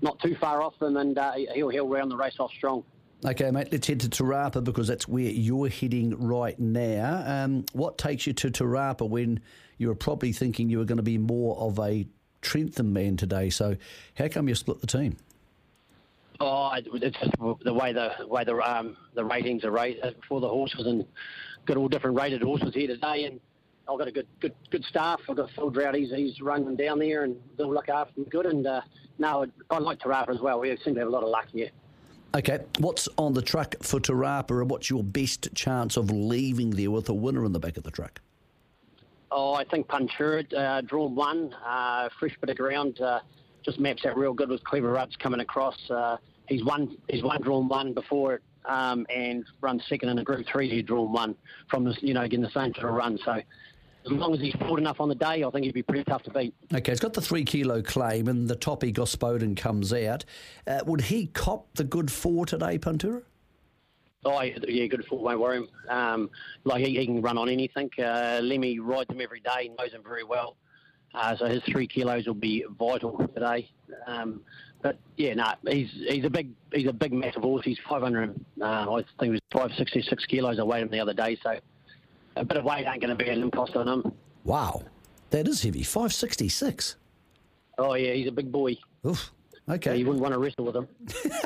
not 0.00 0.20
too 0.20 0.36
far 0.40 0.62
off 0.62 0.78
them, 0.78 0.98
and 0.98 1.18
uh, 1.18 1.32
he'll 1.52 1.68
he'll 1.70 1.88
round 1.88 2.12
the 2.12 2.16
race 2.16 2.36
off 2.38 2.52
strong. 2.56 2.84
Okay, 3.24 3.50
mate, 3.50 3.68
let's 3.72 3.86
head 3.88 4.00
to 4.00 4.08
Te 4.08 4.22
Rapa 4.22 4.62
because 4.62 4.86
that's 4.86 5.06
where 5.08 5.24
you're 5.24 5.68
heading 5.68 6.16
right 6.16 6.58
now. 6.58 7.22
Um, 7.26 7.66
what 7.72 7.98
takes 7.98 8.26
you 8.26 8.32
to 8.34 8.50
Te 8.50 8.64
Rapa 8.64 9.06
when 9.06 9.40
you 9.78 9.88
were 9.88 9.94
probably 9.96 10.32
thinking 10.32 10.70
you 10.70 10.78
were 10.78 10.86
going 10.86 10.96
to 10.96 11.02
be 11.02 11.18
more 11.18 11.56
of 11.58 11.78
a 11.80 12.06
Trentham 12.40 12.92
man 12.92 13.16
today. 13.16 13.50
So 13.50 13.76
how 14.16 14.28
come 14.28 14.48
you 14.48 14.54
split 14.54 14.80
the 14.80 14.86
team? 14.86 15.16
Oh, 16.40 16.72
it's 16.74 17.18
just 17.18 17.32
the 17.64 17.74
way 17.74 17.92
the 17.92 18.26
way 18.26 18.44
the 18.44 18.56
um, 18.56 18.96
the 19.14 19.24
ratings 19.24 19.62
are 19.64 19.70
rated 19.70 20.16
for 20.26 20.40
the 20.40 20.48
horses, 20.48 20.86
and 20.86 21.04
got 21.66 21.76
all 21.76 21.88
different 21.88 22.16
rated 22.16 22.42
horses 22.42 22.72
here 22.74 22.86
today. 22.86 23.24
And 23.24 23.40
I've 23.86 23.98
got 23.98 24.08
a 24.08 24.12
good 24.12 24.26
good 24.40 24.54
good 24.70 24.84
staff. 24.84 25.20
I've 25.28 25.36
got 25.36 25.50
Phil 25.50 25.68
Drought. 25.68 25.94
He's, 25.94 26.10
he's 26.10 26.40
running 26.40 26.76
down 26.76 26.98
there, 26.98 27.24
and 27.24 27.36
they'll 27.58 27.72
look 27.72 27.90
after 27.90 28.14
them 28.14 28.24
good. 28.30 28.46
And 28.46 28.66
uh, 28.66 28.80
no, 29.18 29.44
I 29.70 29.78
like 29.78 30.00
Te 30.00 30.08
Rapa 30.08 30.30
as 30.30 30.40
well. 30.40 30.60
We 30.60 30.74
seem 30.82 30.94
to 30.94 31.00
have 31.00 31.08
a 31.08 31.12
lot 31.12 31.22
of 31.22 31.28
luck 31.28 31.48
here. 31.52 31.70
Okay, 32.34 32.60
what's 32.78 33.08
on 33.18 33.34
the 33.34 33.42
truck 33.42 33.74
for 33.82 34.00
Te 34.00 34.12
Rapa, 34.12 34.60
and 34.60 34.70
what's 34.70 34.88
your 34.88 35.02
best 35.02 35.52
chance 35.54 35.96
of 35.96 36.10
leaving 36.10 36.70
there 36.70 36.90
with 36.90 37.08
a 37.08 37.14
winner 37.14 37.44
in 37.44 37.52
the 37.52 37.60
back 37.60 37.76
of 37.76 37.82
the 37.82 37.90
truck? 37.90 38.20
Oh, 39.32 39.54
I 39.54 39.64
think 39.64 39.86
Puntura, 39.86 40.52
uh, 40.52 40.80
drawn 40.82 41.14
one, 41.14 41.54
uh, 41.64 42.08
fresh 42.18 42.36
bit 42.40 42.50
of 42.50 42.56
ground, 42.56 43.00
uh, 43.00 43.20
just 43.64 43.78
maps 43.78 44.04
out 44.04 44.16
real 44.16 44.32
good 44.32 44.48
with 44.48 44.64
Clever 44.64 44.90
Ruts 44.90 45.14
coming 45.16 45.40
across. 45.40 45.76
Uh, 45.88 46.16
he's 46.48 46.64
won, 46.64 46.96
he's 47.08 47.22
won 47.22 47.40
drawn 47.40 47.68
one 47.68 47.94
before 47.94 48.40
um, 48.64 49.06
and 49.08 49.44
run 49.60 49.80
second 49.88 50.08
in 50.08 50.18
a 50.18 50.24
Group 50.24 50.46
Three. 50.50 50.68
He 50.68 50.82
drawn 50.82 51.12
one 51.12 51.36
from 51.68 51.84
this, 51.84 51.96
you 52.00 52.14
know, 52.14 52.22
getting 52.22 52.42
the 52.42 52.50
same 52.50 52.74
sort 52.74 52.88
of 52.88 52.94
run. 52.94 53.18
So 53.24 53.32
as 53.32 54.12
long 54.12 54.34
as 54.34 54.40
he's 54.40 54.54
forward 54.54 54.80
enough 54.80 55.00
on 55.00 55.08
the 55.08 55.14
day, 55.14 55.44
I 55.44 55.50
think 55.50 55.64
he'd 55.64 55.74
be 55.74 55.82
pretty 55.82 56.04
tough 56.04 56.22
to 56.24 56.30
beat. 56.30 56.54
Okay, 56.72 56.92
he's 56.92 57.00
got 57.00 57.12
the 57.12 57.20
three 57.20 57.44
kilo 57.44 57.82
claim, 57.82 58.28
and 58.28 58.48
the 58.48 58.56
toppy 58.56 58.92
Gospodin 58.92 59.56
comes 59.56 59.92
out. 59.92 60.24
Uh, 60.66 60.80
would 60.86 61.02
he 61.02 61.26
cop 61.26 61.68
the 61.74 61.84
good 61.84 62.10
four 62.10 62.46
today, 62.46 62.78
Puntura? 62.78 63.22
Oh, 64.24 64.42
yeah, 64.42 64.86
good 64.86 65.04
foot 65.06 65.20
won't 65.20 65.40
worry 65.40 65.58
him. 65.58 65.68
Um, 65.88 66.30
like 66.64 66.84
he, 66.84 66.98
he, 66.98 67.06
can 67.06 67.22
run 67.22 67.38
on 67.38 67.48
anything. 67.48 67.90
Uh, 67.98 68.40
Lemmy 68.42 68.78
rides 68.78 69.10
him 69.10 69.20
every 69.20 69.40
day, 69.40 69.70
knows 69.78 69.92
him 69.92 70.02
very 70.02 70.24
well. 70.24 70.56
Uh, 71.14 71.36
so 71.36 71.46
his 71.46 71.62
three 71.64 71.86
kilos 71.86 72.26
will 72.26 72.34
be 72.34 72.64
vital 72.78 73.16
today. 73.34 73.70
Um, 74.06 74.42
but 74.82 74.98
yeah, 75.16 75.34
no, 75.34 75.44
nah, 75.44 75.54
he's 75.72 75.90
he's 75.92 76.24
a 76.24 76.30
big 76.30 76.50
he's 76.72 76.86
a 76.86 76.92
big 76.92 77.12
massive 77.12 77.42
horse. 77.42 77.64
He's 77.64 77.78
500. 77.88 78.38
Uh, 78.60 78.64
I 78.64 78.96
think 78.96 79.06
it 79.22 79.30
was 79.30 79.40
566 79.52 80.26
kilos. 80.26 80.58
I 80.58 80.62
weighed 80.62 80.82
him 80.82 80.88
the 80.90 81.00
other 81.00 81.12
day, 81.12 81.38
so 81.42 81.58
a 82.36 82.44
bit 82.44 82.56
of 82.56 82.64
weight 82.64 82.86
ain't 82.86 83.00
going 83.00 83.16
to 83.16 83.24
be 83.24 83.28
an 83.30 83.42
impost 83.42 83.74
on 83.76 83.88
him. 83.88 84.12
Wow, 84.44 84.82
that 85.30 85.48
is 85.48 85.62
heavy. 85.62 85.82
566. 85.82 86.96
Oh 87.78 87.94
yeah, 87.94 88.12
he's 88.12 88.28
a 88.28 88.32
big 88.32 88.52
boy. 88.52 88.76
Oof. 89.06 89.32
Okay. 89.70 89.90
So 89.90 89.94
you 89.94 90.06
wouldn't 90.06 90.22
want 90.22 90.34
to 90.34 90.38
wrestle 90.38 90.64
with 90.64 90.76
him. 90.76 90.88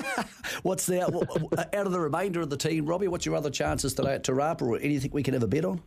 what's 0.62 0.86
the 0.86 1.02
out 1.02 1.86
of 1.86 1.92
the 1.92 2.00
remainder 2.00 2.40
of 2.40 2.48
the 2.48 2.56
team, 2.56 2.86
Robbie? 2.86 3.08
What's 3.08 3.26
your 3.26 3.34
other 3.34 3.50
chances 3.50 3.92
today 3.92 4.14
at 4.14 4.24
Te 4.24 4.32
Rapa 4.32 4.62
or 4.62 4.78
anything 4.78 5.10
we 5.12 5.22
can 5.22 5.34
ever 5.34 5.46
bet 5.46 5.64
on? 5.64 5.82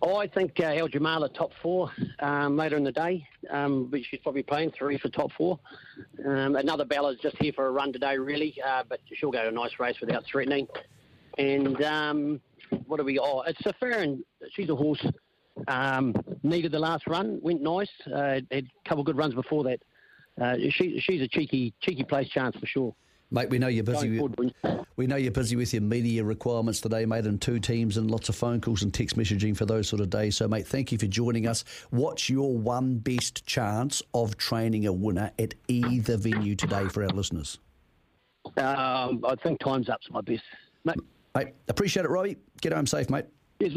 Oh, 0.00 0.16
I 0.16 0.28
think 0.28 0.58
uh, 0.60 0.66
El 0.66 0.88
Jamala 0.88 1.32
top 1.34 1.52
four 1.60 1.90
um, 2.20 2.56
later 2.56 2.76
in 2.76 2.84
the 2.84 2.92
day, 2.92 3.26
um, 3.50 3.86
but 3.86 4.04
she's 4.04 4.20
probably 4.20 4.44
playing 4.44 4.70
three 4.70 4.96
for 4.96 5.08
top 5.08 5.32
four. 5.32 5.58
Um, 6.24 6.54
another 6.54 6.84
Bella's 6.84 7.18
just 7.20 7.36
here 7.40 7.52
for 7.52 7.66
a 7.66 7.70
run 7.72 7.92
today, 7.92 8.16
really, 8.16 8.56
uh, 8.64 8.84
but 8.88 9.00
she'll 9.12 9.32
go 9.32 9.42
to 9.42 9.48
a 9.48 9.52
nice 9.52 9.72
race 9.80 9.96
without 10.00 10.24
threatening. 10.24 10.68
And 11.36 11.82
um, 11.82 12.40
what 12.86 12.98
do 12.98 13.04
we? 13.04 13.18
Oh, 13.18 13.42
it's 13.42 13.64
a 13.66 13.72
fair 13.74 14.00
and 14.02 14.22
she's 14.52 14.68
a 14.70 14.76
horse. 14.76 15.04
Um, 15.66 16.14
needed 16.44 16.70
the 16.70 16.78
last 16.78 17.08
run, 17.08 17.40
went 17.42 17.60
nice. 17.60 17.90
Uh, 18.06 18.40
had 18.50 18.52
a 18.52 18.88
couple 18.88 19.00
of 19.00 19.06
good 19.06 19.16
runs 19.16 19.34
before 19.34 19.64
that 19.64 19.80
uh, 20.40 20.56
she, 20.70 21.00
she's 21.00 21.22
a 21.22 21.28
cheeky 21.28 21.74
cheeky 21.80 22.04
place 22.04 22.28
chance 22.28 22.56
for 22.56 22.66
sure. 22.66 22.94
Mate, 23.30 23.50
we 23.50 23.58
know 23.58 23.68
you're 23.68 23.84
busy. 23.84 24.18
With, 24.18 24.54
we 24.96 25.06
know 25.06 25.16
you're 25.16 25.30
busy 25.30 25.54
with 25.54 25.74
your 25.74 25.82
media 25.82 26.24
requirements 26.24 26.80
today, 26.80 27.04
mate, 27.04 27.26
and 27.26 27.40
two 27.40 27.58
teams 27.58 27.98
and 27.98 28.10
lots 28.10 28.30
of 28.30 28.36
phone 28.36 28.58
calls 28.58 28.82
and 28.82 28.92
text 28.92 29.18
messaging 29.18 29.54
for 29.54 29.66
those 29.66 29.86
sort 29.86 30.00
of 30.00 30.08
days. 30.08 30.36
So, 30.36 30.48
mate, 30.48 30.66
thank 30.66 30.92
you 30.92 30.98
for 30.98 31.06
joining 31.06 31.46
us. 31.46 31.62
What's 31.90 32.30
your 32.30 32.56
one 32.56 32.96
best 32.96 33.44
chance 33.44 34.00
of 34.14 34.38
training 34.38 34.86
a 34.86 34.92
winner 34.92 35.30
at 35.38 35.54
either 35.68 36.16
venue 36.16 36.54
today 36.54 36.88
for 36.88 37.02
our 37.02 37.10
listeners? 37.10 37.58
Um, 38.56 39.22
I 39.28 39.34
think 39.42 39.60
time's 39.60 39.90
up's 39.90 40.10
my 40.10 40.22
best, 40.22 40.42
mate. 40.84 40.96
Mate, 41.34 41.48
appreciate 41.68 42.06
it, 42.06 42.08
Robbie. 42.08 42.38
Get 42.62 42.72
home 42.72 42.86
safe, 42.86 43.10
mate. 43.10 43.26
Yes. 43.60 43.72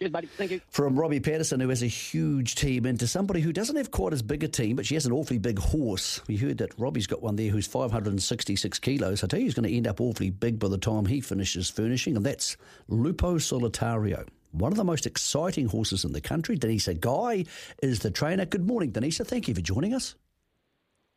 Cheers, 0.00 0.12
buddy. 0.12 0.28
Thank 0.28 0.50
you. 0.50 0.60
From 0.70 0.98
Robbie 0.98 1.20
Patterson, 1.20 1.60
who 1.60 1.68
has 1.68 1.82
a 1.82 1.86
huge 1.86 2.54
team, 2.54 2.86
into 2.86 3.06
somebody 3.06 3.42
who 3.42 3.52
doesn't 3.52 3.76
have 3.76 3.90
quite 3.90 4.14
as 4.14 4.22
big 4.22 4.42
a 4.42 4.48
team, 4.48 4.76
but 4.76 4.86
she 4.86 4.94
has 4.94 5.04
an 5.04 5.12
awfully 5.12 5.36
big 5.36 5.58
horse. 5.58 6.26
We 6.26 6.38
heard 6.38 6.56
that 6.58 6.78
Robbie's 6.78 7.06
got 7.06 7.22
one 7.22 7.36
there 7.36 7.50
who's 7.50 7.66
566 7.66 8.78
kilos. 8.78 9.22
I 9.22 9.26
tell 9.26 9.38
you, 9.38 9.44
he's 9.44 9.52
going 9.52 9.68
to 9.68 9.76
end 9.76 9.86
up 9.86 10.00
awfully 10.00 10.30
big 10.30 10.58
by 10.58 10.68
the 10.68 10.78
time 10.78 11.04
he 11.04 11.20
finishes 11.20 11.68
furnishing, 11.68 12.16
and 12.16 12.24
that's 12.24 12.56
Lupo 12.88 13.36
Solitario. 13.36 14.26
One 14.52 14.72
of 14.72 14.78
the 14.78 14.84
most 14.84 15.04
exciting 15.04 15.66
horses 15.66 16.06
in 16.06 16.12
the 16.12 16.20
country. 16.22 16.56
Denisa 16.56 16.98
Guy 16.98 17.44
is 17.82 17.98
the 17.98 18.10
trainer. 18.10 18.46
Good 18.46 18.66
morning, 18.66 18.92
Denisa. 18.92 19.26
Thank 19.26 19.48
you 19.48 19.54
for 19.54 19.60
joining 19.60 19.92
us. 19.92 20.14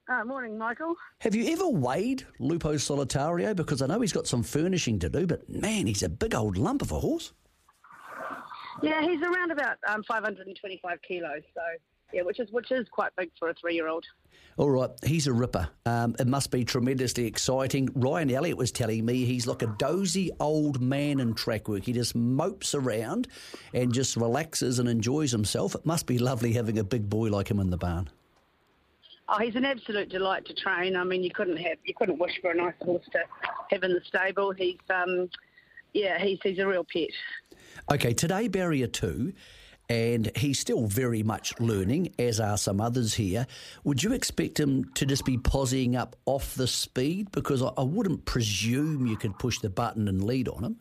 Uh, 0.10 0.26
morning, 0.26 0.58
Michael. 0.58 0.96
Have 1.20 1.36
you 1.36 1.54
ever 1.54 1.70
weighed 1.70 2.28
Lupo 2.38 2.74
Solitario? 2.74 3.56
Because 3.56 3.82
I 3.82 3.88
know 3.88 4.02
he's 4.02 4.12
got 4.12 4.28
some 4.28 4.44
furnishing 4.44 5.00
to 5.00 5.08
do, 5.08 5.26
but 5.26 5.50
man, 5.50 5.88
he's 5.88 6.04
a 6.04 6.10
big 6.10 6.36
old 6.36 6.58
lump 6.58 6.82
of 6.82 6.92
a 6.92 7.00
horse. 7.00 7.32
Yeah, 8.84 9.02
he's 9.02 9.22
around 9.22 9.52
about 9.52 9.78
um, 9.88 10.04
525 10.04 11.02
kilos, 11.08 11.42
so 11.54 11.62
yeah, 12.12 12.22
which 12.22 12.40
is 12.42 12.52
which 12.52 12.70
is 12.70 12.86
quite 12.90 13.16
big 13.16 13.32
for 13.40 13.50
a 13.50 13.54
three-year-old. 13.54 14.04
All 14.58 14.70
right, 14.70 14.90
he's 15.06 15.26
a 15.26 15.34
ripper. 15.34 15.70
Um, 15.86 16.16
it 16.20 16.28
must 16.28 16.52
be 16.52 16.66
tremendously 16.66 17.26
exciting. 17.26 17.88
Ryan 17.96 18.30
Elliott 18.30 18.58
was 18.58 18.74
telling 18.74 19.06
me 19.06 19.24
he's 19.24 19.48
like 19.48 19.62
a 19.62 19.74
dozy 19.80 20.32
old 20.40 20.82
man 20.82 21.22
in 21.22 21.34
track 21.34 21.70
work. 21.70 21.86
He 21.86 21.94
just 21.94 22.14
mopes 22.14 22.76
around 22.76 23.30
and 23.74 23.94
just 23.94 24.18
relaxes 24.18 24.80
and 24.80 24.90
enjoys 24.90 25.32
himself. 25.32 25.76
It 25.76 25.86
must 25.86 26.06
be 26.06 26.20
lovely 26.20 26.52
having 26.52 26.78
a 26.78 26.84
big 26.84 27.10
boy 27.10 27.30
like 27.30 27.50
him 27.50 27.60
in 27.60 27.70
the 27.70 27.78
barn. 27.78 28.10
Oh, 29.30 29.40
he's 29.40 29.56
an 29.56 29.64
absolute 29.64 30.10
delight 30.10 30.46
to 30.48 30.54
train. 30.54 30.98
I 30.98 31.06
mean, 31.06 31.24
you 31.24 31.32
couldn't 31.32 31.58
have 31.58 31.78
you 31.86 31.94
couldn't 31.96 32.20
wish 32.20 32.38
for 32.42 32.52
a 32.52 32.56
nicer 32.56 32.84
horse 32.84 33.06
to 33.14 33.20
have 33.72 33.84
in 33.84 33.94
the 33.94 34.02
stable. 34.06 34.52
He's 34.52 34.78
um, 34.94 35.30
yeah, 35.94 36.20
he's 36.20 36.40
he's 36.44 36.60
a 36.60 36.68
real 36.68 36.84
pet. 36.84 37.10
Okay, 37.92 38.14
today 38.14 38.48
barrier 38.48 38.88
two, 38.88 39.34
and 39.90 40.32
he's 40.36 40.60
still 40.60 40.88
very 40.88 41.24
much 41.24 41.60
learning, 41.60 42.14
as 42.18 42.40
are 42.40 42.58
some 42.58 42.80
others 42.80 43.14
here. 43.16 43.46
Would 43.84 44.04
you 44.04 44.14
expect 44.14 44.60
him 44.60 44.86
to 44.94 45.06
just 45.06 45.26
be 45.26 45.38
posing 45.38 45.96
up 45.96 46.16
off 46.26 46.56
the 46.56 46.68
speed? 46.68 47.32
Because 47.32 47.62
I, 47.62 47.70
I 47.78 47.84
wouldn't 47.84 48.26
presume 48.26 49.06
you 49.08 49.18
could 49.18 49.38
push 49.38 49.60
the 49.60 49.70
button 49.70 50.08
and 50.08 50.24
lead 50.24 50.48
on 50.48 50.64
him. 50.64 50.78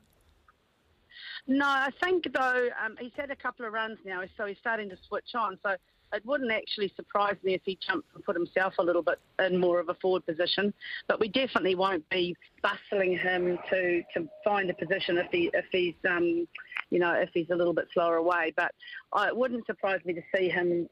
No, 1.47 1.67
I 1.67 1.91
think 2.03 2.33
though 2.33 2.69
um, 2.85 2.97
he's 3.01 3.13
had 3.17 3.31
a 3.31 3.37
couple 3.37 3.67
of 3.67 3.73
runs 3.73 3.99
now, 4.05 4.23
so 4.37 4.47
he's 4.47 4.59
starting 4.59 4.89
to 4.91 4.97
switch 5.09 5.35
on. 5.35 5.59
So 5.65 5.75
it 6.13 6.25
wouldn't 6.25 6.53
actually 6.53 6.93
surprise 6.95 7.37
me 7.43 7.55
if 7.55 7.63
he 7.65 7.79
jumped 7.85 8.15
and 8.15 8.25
put 8.25 8.37
himself 8.37 8.75
a 8.79 8.83
little 8.83 9.03
bit 9.03 9.19
in 9.45 9.59
more 9.59 9.81
of 9.81 9.89
a 9.89 9.95
forward 9.95 10.25
position. 10.27 10.73
But 11.09 11.19
we 11.19 11.29
definitely 11.29 11.75
won't 11.75 12.09
be 12.11 12.37
bustling 12.63 13.17
him 13.17 13.59
to, 13.71 14.03
to 14.15 14.29
find 14.45 14.71
a 14.71 14.75
position 14.75 15.19
if 15.19 15.31
he 15.33 15.51
if 15.53 15.65
he's 15.73 15.95
um, 16.09 16.47
you 16.93 16.99
know 16.99 17.15
if 17.15 17.31
he's 17.33 17.51
a 17.51 17.57
little 17.57 17.73
bit 17.73 17.89
slower 17.93 18.17
away. 18.17 18.53
But 18.57 18.73
I, 19.13 19.29
it 19.29 19.37
wouldn't 19.37 19.67
surprise 19.67 20.01
me 20.05 20.13
to 20.13 20.23
see 20.35 20.49
him 20.49 20.89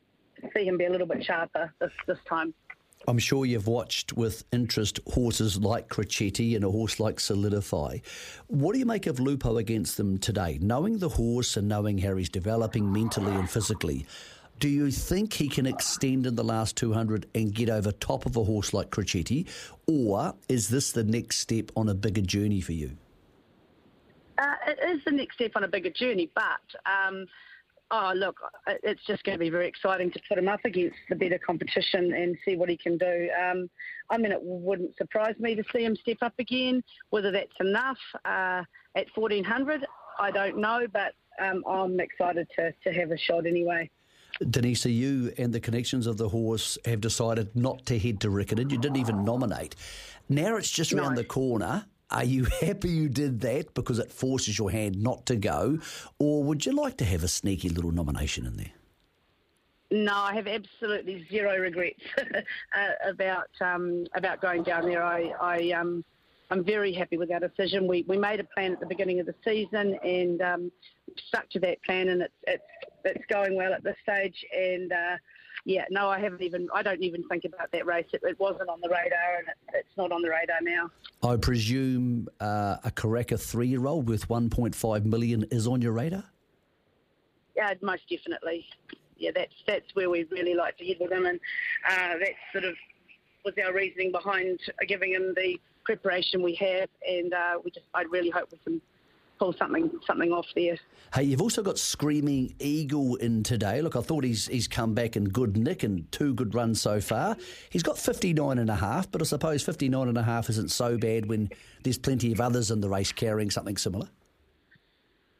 see 0.57 0.65
him 0.65 0.79
be 0.79 0.87
a 0.87 0.91
little 0.91 1.07
bit 1.07 1.25
sharper 1.25 1.73
this 1.81 1.93
this 2.07 2.19
time. 2.29 2.55
I'm 3.09 3.19
sure 3.19 3.47
you've 3.47 3.67
watched 3.67 4.13
with 4.13 4.45
interest 4.53 5.01
horses 5.07 5.59
like 5.59 5.89
Crocetti 5.89 6.55
and 6.55 6.65
a 6.65 6.71
horse 6.71 7.01
like 7.01 7.19
Solidify. 7.19 7.99
What 8.49 8.75
do 8.75 8.79
you 8.79 8.85
make 8.85 9.07
of 9.07 9.19
Lupo 9.19 9.57
against 9.57 9.97
them 9.97 10.19
today? 10.19 10.59
Knowing 10.61 10.99
the 10.99 11.09
horse 11.09 11.57
and 11.57 11.67
knowing 11.67 11.97
how 11.97 12.17
he's 12.17 12.29
developing 12.29 12.93
mentally 12.93 13.33
and 13.33 13.49
physically, 13.49 14.07
do 14.59 14.69
you 14.69 14.91
think 14.91 15.33
he 15.33 15.49
can 15.49 15.67
extend 15.67 16.27
in 16.27 16.35
the 16.35 16.45
last 16.45 16.77
200 16.77 17.27
and 17.35 17.55
get 17.55 17.71
over 17.71 17.91
top 17.91 18.27
of 18.27 18.37
a 18.37 18.45
horse 18.45 18.75
like 18.75 18.91
Crocetti? 18.91 19.49
Or 19.87 20.35
is 20.51 20.69
this 20.69 20.93
the 20.93 21.05
next 21.05 21.39
step 21.39 21.71
on 21.77 21.89
a 21.89 21.95
bigger 21.95 22.21
journey 22.21 22.61
for 22.61 22.73
you? 22.73 22.99
Uh, 24.41 24.55
it 24.67 24.79
is 24.89 25.05
the 25.05 25.11
next 25.11 25.35
step 25.35 25.53
on 25.57 25.65
a 25.65 25.69
bigger 25.69 25.91
journey, 25.91 26.31
but 26.35 26.45
um, 26.87 27.27
oh 27.91 28.13
look, 28.15 28.41
it's 28.67 29.05
just 29.07 29.23
going 29.25 29.37
to 29.37 29.39
be 29.39 29.51
very 29.51 29.69
exciting 29.69 30.11
to 30.13 30.21
put 30.29 30.39
him 30.39 30.49
up 30.49 30.61
against 30.65 30.97
the 31.09 31.17
better 31.17 31.39
competition 31.39 32.15
and 32.15 32.37
see 32.45 32.57
what 32.57 32.69
he 32.69 32.77
can 32.77 32.97
do. 32.97 33.29
Um, 33.43 33.69
I 34.09 34.17
mean, 34.17 34.33
it 34.33 34.41
wouldn't 34.43 34.97
surprise 34.97 35.35
me 35.39 35.55
to 35.55 35.65
see 35.73 35.85
him 35.85 35.97
step 35.97 36.19
up 36.23 36.35
again. 36.39 36.83
Whether 37.11 37.31
that's 37.33 37.53
enough 37.61 37.99
uh, 38.25 38.63
at 38.95 39.07
1400, 39.15 39.85
I 40.19 40.31
don't 40.31 40.59
know, 40.59 40.87
but 40.93 41.13
um, 41.41 41.63
I'm 41.69 42.01
excited 42.01 42.47
to, 42.57 42.73
to 42.85 42.93
have 42.93 43.11
a 43.11 43.19
shot 43.19 43.47
anyway. 43.47 43.91
Denise, 44.49 44.87
you 44.87 45.33
and 45.37 45.53
the 45.53 45.61
connections 45.61 46.07
of 46.07 46.17
the 46.17 46.29
horse 46.29 46.79
have 46.87 47.01
decided 47.01 47.55
not 47.55 47.85
to 47.87 47.99
head 47.99 48.21
to 48.21 48.29
Riccarton. 48.29 48.71
You 48.71 48.79
didn't 48.79 48.97
even 48.97 49.25
nominate. 49.25 49.77
Now 50.29 50.57
it's 50.57 50.71
just 50.71 50.93
around 50.93 51.15
no. 51.15 51.23
the 51.23 51.25
corner. 51.25 51.85
Are 52.11 52.25
you 52.25 52.45
happy 52.61 52.91
you 52.91 53.09
did 53.09 53.41
that 53.41 53.75
because 53.75 53.99
it 53.99 54.13
forces 54.13 54.59
your 54.59 54.71
hand 54.71 55.03
not 55.03 55.27
to 55.27 55.37
go? 55.37 55.79
Or 56.19 56.43
would 56.45 56.67
you 56.67 56.73
like 56.73 56.97
to 56.99 57.05
have 57.05 57.23
a 57.23 57.29
sneaky 57.29 57.69
little 57.69 57.93
nomination 57.93 58.47
in 58.47 58.57
there? 58.57 58.73
No, 59.93 60.15
I 60.15 60.35
have 60.35 60.47
absolutely 60.47 61.27
zero 61.29 61.59
regrets 61.59 62.01
uh, 62.19 63.09
about 63.09 63.51
um, 63.61 64.07
about 64.15 64.41
going 64.41 64.63
down 64.63 64.85
there. 64.85 65.03
I, 65.03 65.33
I 65.41 65.71
um, 65.73 66.05
I'm 66.51 66.65
very 66.65 66.93
happy 66.93 67.17
with 67.17 67.33
our 67.33 67.41
decision. 67.41 67.89
We 67.89 68.05
we 68.07 68.17
made 68.17 68.39
a 68.39 68.45
plan 68.45 68.73
at 68.73 68.79
the 68.79 68.87
beginning 68.87 69.19
of 69.19 69.27
the 69.27 69.35
season 69.45 69.99
and 70.05 70.43
um, 70.43 70.73
stuck 71.27 71.51
to 71.51 71.61
that 71.61 71.83
plan, 71.83 72.09
and 72.09 72.23
it's 72.23 72.35
it's 72.47 72.63
it's 73.05 73.25
going 73.27 73.57
well 73.57 73.73
at 73.73 73.83
this 73.83 73.97
stage. 74.03 74.45
And 74.57 74.93
uh, 74.93 75.17
yeah, 75.65 75.85
no, 75.91 76.09
I 76.09 76.19
haven't 76.19 76.43
even. 76.43 76.69
I 76.75 76.83
don't 76.83 77.03
even 77.03 77.23
think 77.29 77.45
about 77.45 77.71
that 77.73 77.87
race. 77.87 78.07
It, 78.13 78.23
it 78.25 78.39
wasn't 78.39 78.69
on 78.69 78.81
the 78.81 78.89
radar, 78.89 79.37
and 79.39 79.49
it, 79.49 79.55
it's 79.75 79.97
not 79.97 80.13
on 80.13 80.23
the 80.23 80.31
radar 80.31 80.61
now. 80.63 80.91
I 81.23 81.37
presume 81.37 82.29
uh, 82.41 82.77
a 82.85 82.91
Karaka 82.91 83.39
three-year-old 83.39 84.09
with 84.09 84.29
1.5 84.29 85.05
million 85.05 85.45
is 85.51 85.67
on 85.67 85.83
your 85.83 85.93
radar. 85.93 86.25
Yeah, 87.57 87.75
most 87.83 88.09
definitely. 88.09 88.67
Yeah, 89.19 89.33
that's 89.35 89.55
that's 89.67 89.95
where 89.95 90.09
we'd 90.09 90.31
really 90.31 90.55
like 90.55 90.79
to 90.79 90.87
head 90.87 90.97
with 90.99 91.13
him, 91.13 91.27
and 91.27 91.39
uh, 91.89 92.19
that 92.19 92.33
sort 92.53 92.65
of 92.65 92.75
was 93.45 93.55
our 93.65 93.75
reasoning 93.75 94.13
behind 94.13 94.61
giving 94.87 95.13
him 95.13 95.35
the 95.37 95.61
preparation 95.85 96.43
we 96.43 96.55
have, 96.55 96.89
and 97.07 97.35
uh, 97.35 97.59
we 97.63 97.71
just 97.71 97.87
I 97.93 98.03
really 98.03 98.31
hope 98.31 98.49
we 98.51 98.59
can 98.59 98.81
pull 99.41 99.55
something 99.55 99.91
something 100.07 100.31
off 100.31 100.47
there. 100.55 100.79
Hey, 101.15 101.25
you've 101.25 101.41
also 101.41 101.63
got 101.63 101.79
Screaming 101.79 102.55
Eagle 102.61 103.17
in 103.17 103.43
today. 103.43 103.81
Look, 103.81 103.97
I 103.97 104.03
thought 104.03 104.23
he's 104.23 104.47
he's 104.47 104.69
come 104.69 104.95
back 104.95 105.17
in 105.17 105.25
good 105.25 105.57
nick 105.57 105.83
and 105.83 106.11
two 106.13 106.35
good 106.35 106.55
runs 106.55 106.81
so 106.81 107.01
far. 107.01 107.37
He's 107.71 107.83
got 107.83 107.99
59 107.99 108.59
and 108.59 108.71
a 108.71 108.77
half, 108.77 109.11
but 109.11 109.23
I 109.23 109.25
suppose 109.25 109.63
59 109.63 110.09
and 110.09 110.19
a 110.19 110.23
half 110.23 110.51
isn't 110.51 110.71
so 110.71 110.99
bad 110.99 111.27
when 111.27 111.51
there's 111.83 111.99
plenty 111.99 112.31
of 112.31 112.41
others 112.41 112.71
in 112.71 112.81
the 112.81 112.89
race 112.89 113.11
carrying 113.11 113.51
something 113.51 113.79
similar. 113.79 114.09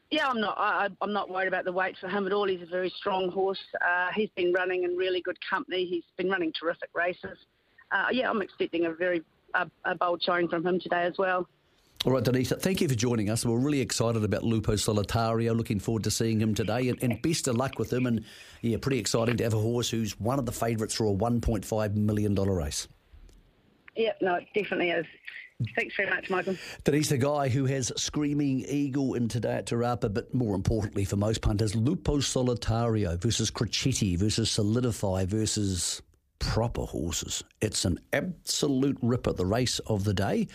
Yeah, 0.09 0.27
I'm 0.27 0.41
not. 0.41 0.57
I, 0.57 0.89
am 1.01 1.13
not 1.13 1.29
worried 1.29 1.47
about 1.47 1.63
the 1.63 1.71
weight 1.71 1.95
for 2.01 2.09
him 2.09 2.25
at 2.25 2.33
all. 2.33 2.47
He's 2.47 2.61
a 2.61 2.65
very 2.65 2.91
strong 2.97 3.31
horse. 3.31 3.63
Uh, 3.79 4.09
he's 4.13 4.29
been 4.35 4.51
running 4.51 4.83
in 4.83 4.97
really 4.97 5.21
good 5.21 5.37
company. 5.47 5.85
He's 5.85 6.03
been 6.17 6.29
running 6.29 6.51
terrific 6.59 6.89
races. 6.93 7.37
Uh, 7.91 8.07
yeah, 8.11 8.29
I'm 8.29 8.41
expecting 8.41 8.85
a 8.85 8.93
very 8.93 9.21
a, 9.53 9.69
a 9.85 9.95
bold 9.95 10.21
showing 10.23 10.49
from 10.49 10.65
him 10.65 10.79
today 10.79 11.03
as 11.03 11.13
well. 11.17 11.47
All 12.03 12.13
right, 12.13 12.23
Denise, 12.23 12.51
thank 12.51 12.81
you 12.81 12.89
for 12.89 12.95
joining 12.95 13.29
us. 13.29 13.45
We're 13.45 13.59
really 13.59 13.79
excited 13.79 14.23
about 14.23 14.43
Lupo 14.43 14.73
Solitario. 14.73 15.55
Looking 15.55 15.79
forward 15.79 16.03
to 16.05 16.11
seeing 16.11 16.41
him 16.41 16.55
today, 16.55 16.89
and, 16.89 16.97
and, 17.03 17.21
best 17.21 17.47
of 17.47 17.57
luck 17.57 17.77
with 17.77 17.93
him. 17.93 18.07
And 18.07 18.25
yeah, 18.63 18.77
pretty 18.81 18.97
exciting 18.97 19.37
to 19.37 19.43
have 19.43 19.53
a 19.53 19.59
horse 19.59 19.87
who's 19.87 20.19
one 20.19 20.39
of 20.39 20.47
the 20.47 20.51
favourites 20.51 20.95
for 20.95 21.05
a 21.05 21.15
$1.5 21.15 21.95
million 21.95 22.33
race. 22.33 22.87
Yep, 23.95 24.17
no, 24.19 24.35
it 24.35 24.47
definitely 24.55 24.89
is. 24.89 25.05
Thanks 25.75 25.95
very 25.95 26.09
much, 26.09 26.27
Michael. 26.31 26.55
Denise, 26.83 27.09
the 27.09 27.19
guy 27.19 27.49
who 27.49 27.65
has 27.65 27.91
Screaming 27.95 28.65
Eagle 28.67 29.13
in 29.13 29.27
today 29.27 29.53
at 29.53 29.67
Te 29.67 29.75
Rapa, 29.75 30.11
but 30.11 30.33
more 30.33 30.55
importantly 30.55 31.05
for 31.05 31.17
most 31.17 31.41
punters, 31.41 31.75
Lupo 31.75 32.17
Solitario 32.17 33.21
versus 33.21 33.51
Crocetti 33.51 34.17
versus 34.17 34.49
Solidify 34.49 35.25
versus 35.25 36.01
proper 36.39 36.81
horses. 36.81 37.43
It's 37.61 37.85
an 37.85 37.99
absolute 38.11 38.97
ripper, 39.03 39.33
the 39.33 39.45
race 39.45 39.77
of 39.85 40.03
the 40.03 40.15
day 40.15 40.47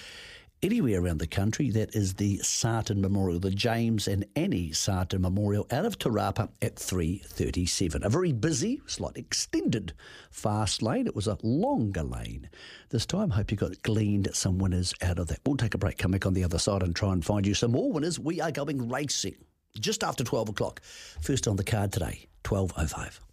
anywhere 0.62 1.00
around 1.00 1.18
the 1.18 1.26
country, 1.26 1.70
that 1.70 1.94
is 1.94 2.14
the 2.14 2.38
Sarten 2.38 3.00
Memorial, 3.00 3.38
the 3.38 3.50
James 3.50 4.08
and 4.08 4.24
Annie 4.34 4.70
Sarten 4.70 5.20
Memorial 5.20 5.66
out 5.70 5.84
of 5.84 5.98
Te 5.98 6.08
Rapa 6.08 6.48
at 6.62 6.76
3.37. 6.76 8.04
A 8.04 8.08
very 8.08 8.32
busy, 8.32 8.80
slightly 8.86 9.20
extended 9.20 9.92
fast 10.30 10.82
lane. 10.82 11.06
It 11.06 11.16
was 11.16 11.26
a 11.26 11.38
longer 11.42 12.02
lane. 12.02 12.48
This 12.90 13.06
time, 13.06 13.30
hope 13.30 13.50
you 13.50 13.56
got 13.56 13.82
gleaned 13.82 14.28
some 14.32 14.58
winners 14.58 14.94
out 15.02 15.18
of 15.18 15.28
that. 15.28 15.40
We'll 15.44 15.56
take 15.56 15.74
a 15.74 15.78
break, 15.78 15.98
come 15.98 16.12
back 16.12 16.26
on 16.26 16.34
the 16.34 16.44
other 16.44 16.58
side 16.58 16.82
and 16.82 16.94
try 16.94 17.12
and 17.12 17.24
find 17.24 17.46
you 17.46 17.54
some 17.54 17.72
more 17.72 17.92
winners. 17.92 18.18
We 18.18 18.40
are 18.40 18.52
going 18.52 18.88
racing 18.88 19.36
just 19.78 20.02
after 20.02 20.24
12 20.24 20.50
o'clock. 20.50 20.80
First 21.20 21.46
on 21.46 21.56
the 21.56 21.64
card 21.64 21.92
today, 21.92 22.26
12.05. 22.44 23.25